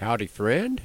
[0.00, 0.80] Howdy, friend.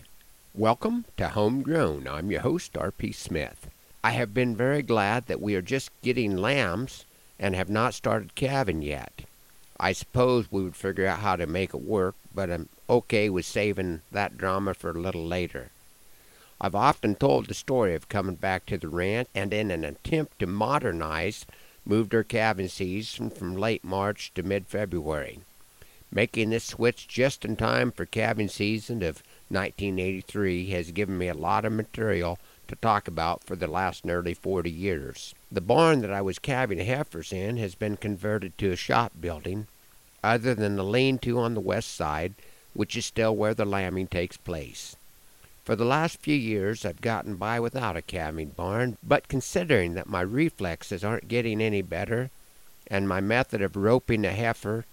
[0.53, 2.05] Welcome to Homegrown.
[2.05, 3.13] I'm your host, R.P.
[3.13, 3.69] Smith.
[4.03, 7.05] I have been very glad that we are just getting lambs
[7.39, 9.21] and have not started calving yet.
[9.79, 13.45] I suppose we would figure out how to make it work, but I'm okay with
[13.45, 15.69] saving that drama for a little later.
[16.59, 20.39] I've often told the story of coming back to the ranch and in an attempt
[20.39, 21.45] to modernize,
[21.85, 25.39] moved our calving season from late March to mid February.
[26.11, 31.33] Making this switch just in time for calving season of 1983 has given me a
[31.33, 35.35] lot of material to talk about for the last nearly 40 years.
[35.51, 39.67] The barn that I was calving heifers in has been converted to a shop building,
[40.23, 42.33] other than the lean to on the west side,
[42.73, 44.95] which is still where the lambing takes place.
[45.63, 50.07] For the last few years I've gotten by without a calving barn, but considering that
[50.07, 52.29] my reflexes aren't getting any better,
[52.87, 54.85] and my method of roping a heifer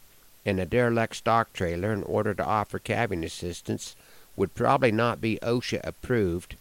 [0.45, 3.95] in a derelict stock trailer in order to offer calving assistance
[4.37, 6.57] would probably not be OSHA approved,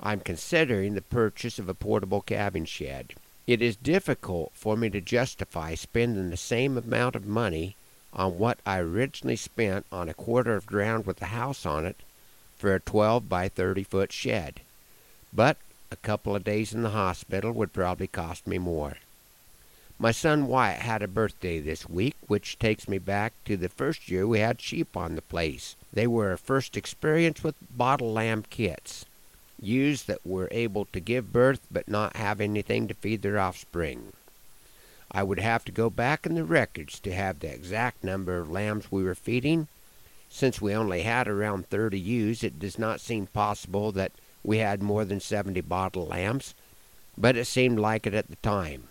[0.00, 3.14] I'm considering the purchase of a portable calving shed.
[3.46, 7.76] It is difficult for me to justify spending the same amount of money
[8.12, 11.96] on what I originally spent on a quarter of ground with a house on it
[12.56, 14.60] for a 12 by 30 foot shed.
[15.32, 15.56] But
[15.90, 18.98] a couple of days in the hospital would probably cost me more.
[20.02, 24.08] My son Wyatt had a birthday this week, which takes me back to the first
[24.08, 25.76] year we had sheep on the place.
[25.92, 29.04] They were our first experience with bottle lamb kits,
[29.60, 34.12] ewes that were able to give birth but not have anything to feed their offspring.
[35.12, 38.50] I would have to go back in the records to have the exact number of
[38.50, 39.68] lambs we were feeding.
[40.28, 44.10] Since we only had around 30 ewes, it does not seem possible that
[44.42, 46.54] we had more than 70 bottle lambs,
[47.16, 48.88] but it seemed like it at the time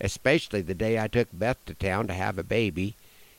[0.00, 2.94] especially the day I took Beth to town to have a baby,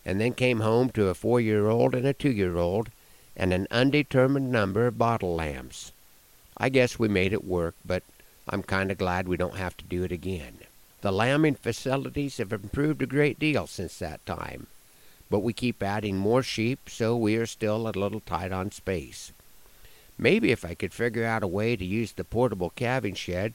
[0.06, 2.90] and then came home to a four year old and a two year old
[3.36, 5.92] and an undetermined number of bottle lambs.
[6.58, 8.04] I guess we made it work, but
[8.50, 10.60] I'm kind of glad we don't have to do it again.
[11.02, 14.66] The lambing facilities have improved a great deal since that time,
[15.30, 19.32] but we keep adding more sheep, so we are still a little tight on space.
[20.18, 23.54] Maybe if I could figure out a way to use the portable calving shed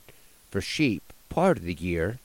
[0.50, 2.18] for sheep part of the year,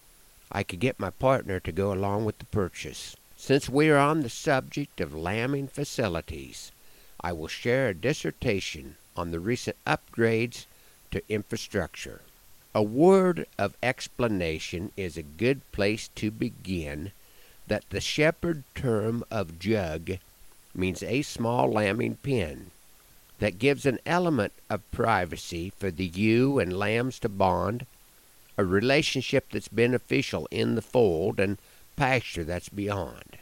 [0.52, 3.16] I could get my partner to go along with the purchase.
[3.36, 6.72] Since we are on the subject of lambing facilities,
[7.20, 10.66] I will share a dissertation on the recent upgrades
[11.12, 12.22] to infrastructure.
[12.74, 17.12] A word of explanation is a good place to begin
[17.68, 20.20] that the shepherd term of jug
[20.74, 22.72] means a small lambing pen
[23.40, 27.86] that gives an element of privacy for the ewe and lambs to bond
[28.58, 31.58] a relationship that's beneficial in the fold and
[31.96, 33.38] pasture that's beyond.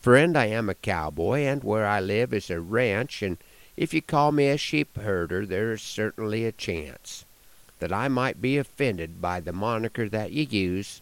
[0.00, 3.36] Friend, I am a cowboy, and where I live is a ranch, and
[3.76, 7.24] if you call me a sheep herder, there is certainly a chance
[7.80, 11.00] that I might be offended by the moniker that you use.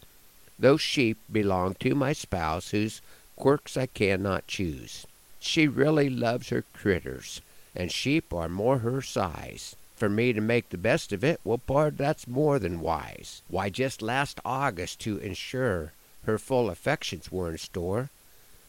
[0.59, 3.01] Those sheep belong to my spouse, whose
[3.35, 5.05] quirks I cannot choose.
[5.39, 7.41] She really loves her critters,
[7.75, 11.57] and sheep are more her size for me to make the best of it, well,
[11.57, 13.41] pard, that's more than wise.
[13.47, 15.93] Why, just last August, to ensure
[16.25, 18.09] her full affections were in store,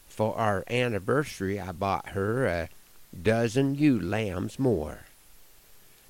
[0.09, 2.69] for our anniversary, I bought her a
[3.21, 5.06] dozen ewe lambs more.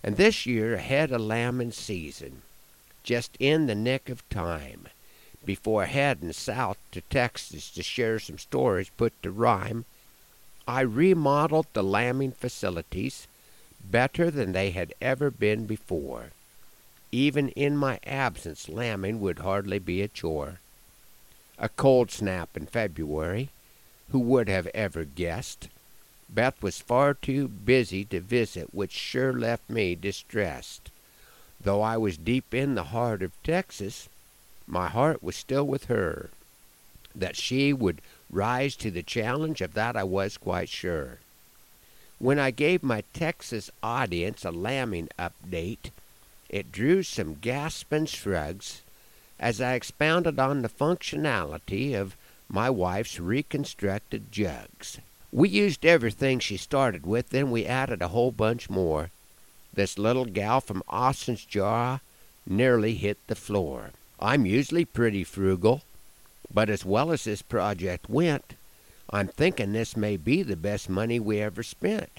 [0.03, 2.43] And this year, ahead of lambing season,
[3.03, 4.89] just in the nick of time,
[5.43, 9.87] before heading south to Texas to share some stories put to rhyme,
[10.69, 13.27] I remodeled the lambing facilities
[13.91, 16.31] better than they had ever been before.
[17.13, 20.61] Even in my absence, lambing would hardly be a chore.
[21.59, 23.51] A cold snap in February.
[24.11, 25.69] Who would have ever guessed?
[26.29, 30.91] Beth was far too busy to visit, which sure left me distressed.
[31.61, 34.09] Though I was deep in the heart of Texas,
[34.67, 36.31] my heart was still with her.
[37.15, 41.19] That she would rise to the challenge of that I was quite sure.
[42.25, 45.91] When I gave my Texas audience a lambing update,
[46.49, 48.81] it drew some gasping shrugs
[49.39, 52.17] as I expounded on the functionality of
[52.49, 55.01] my wife's reconstructed jugs.
[55.33, 59.11] We used everything she started with, then we added a whole bunch more.
[59.75, 61.99] This little gal from Austin's jaw
[62.47, 63.91] nearly hit the floor.
[64.19, 65.83] I'm usually pretty frugal,
[66.51, 68.55] but as well as this project went,
[69.15, 72.11] I'm thinking this may be the best money we ever spent.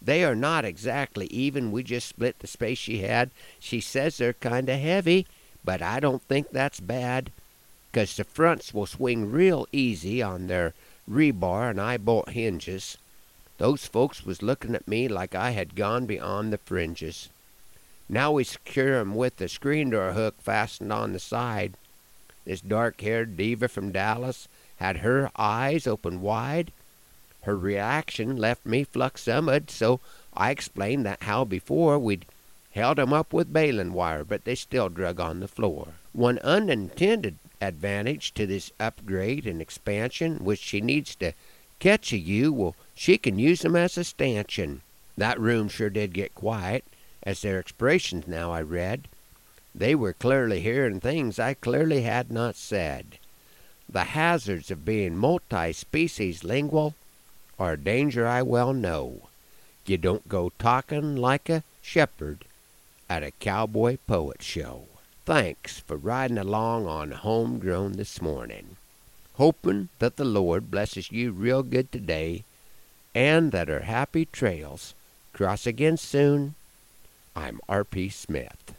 [0.00, 1.72] They are not exactly even.
[1.72, 3.30] We just split the space she had.
[3.58, 5.26] She says they're kind of heavy,
[5.64, 7.32] but I don't think that's bad,
[7.92, 10.74] 'cause the fronts will swing real easy on their
[11.10, 12.98] rebar and eye bolt hinges.
[13.58, 17.30] Those folks was looking at me like I had gone beyond the fringes.
[18.08, 21.74] Now we secure 'em with the screen door hook fastened on the side.
[22.44, 26.72] This dark-haired diva from Dallas had her eyes open wide.
[27.42, 30.00] Her reaction left me fluxummed, so
[30.34, 32.26] I explained that how before we'd
[32.72, 35.88] held 'em up with baling wire, but they still drug on the floor.
[36.12, 41.32] One unintended advantage to this upgrade and expansion which she needs to
[41.78, 44.82] catch a ewe, well, she can use 'em as a stanchion.
[45.16, 46.84] That room sure did get quiet,
[47.22, 49.06] as their expressions now I read.
[49.74, 53.18] They were clearly hearing things I clearly had not said.
[53.88, 56.94] The hazards of being multi-species lingual
[57.58, 59.28] are a danger I well know.
[59.86, 62.44] You don't go talking like a shepherd
[63.08, 64.84] at a cowboy poet show.
[65.24, 68.76] Thanks for riding along on Homegrown this morning.
[69.34, 72.44] Hoping that the Lord blesses you real good today
[73.14, 74.94] and that our happy trails
[75.32, 76.54] cross again soon.
[77.34, 78.10] I'm R.P.
[78.10, 78.74] Smith.